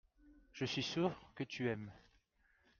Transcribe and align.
je 0.53 0.65
suis 0.65 0.81
sûr 0.81 1.13
que 1.35 1.43
tu 1.43 1.69
aimes. 1.69 1.91